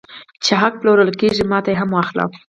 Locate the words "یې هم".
1.71-1.89